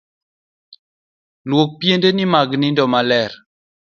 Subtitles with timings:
[1.49, 3.31] Luok piendeni mag nindo maler.